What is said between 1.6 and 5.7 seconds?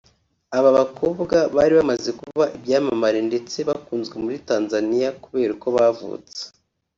bamaze kuba ibyamamare ndetse bakunzwe muri Tanzania kubera uko